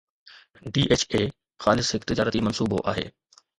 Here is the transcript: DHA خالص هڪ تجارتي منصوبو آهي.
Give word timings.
DHA 0.77 1.21
خالص 1.67 1.93
هڪ 1.97 2.09
تجارتي 2.13 2.43
منصوبو 2.51 2.83
آهي. 2.95 3.09